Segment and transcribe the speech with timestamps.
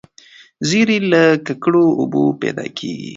[0.69, 3.09] زیړی له ککړو اوبو پیدا کیږي.